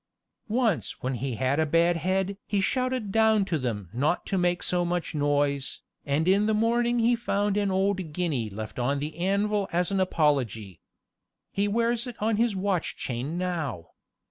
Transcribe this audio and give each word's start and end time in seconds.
Once 0.49 1.03
when 1.03 1.13
he 1.13 1.35
had 1.35 1.59
a 1.59 1.65
bad 1.67 1.95
head 1.97 2.35
he 2.47 2.59
shouted 2.59 3.11
down 3.11 3.45
to 3.45 3.59
them 3.59 3.87
not 3.93 4.25
to 4.25 4.35
make 4.35 4.63
so 4.63 4.83
much 4.83 5.13
noise, 5.13 5.81
and 6.07 6.27
in 6.27 6.47
the 6.47 6.55
morning 6.55 6.97
he 6.97 7.15
found 7.15 7.55
an 7.55 7.69
old 7.69 8.11
guinea 8.11 8.49
left 8.49 8.79
on 8.79 8.97
the 8.97 9.15
anvil 9.19 9.67
as 9.71 9.91
an 9.91 9.99
apology. 9.99 10.81
He 11.51 11.67
wears 11.67 12.07
it 12.07 12.15
on 12.19 12.37
his 12.37 12.55
watch 12.55 12.97
chain 12.97 13.37
now. 13.37 13.89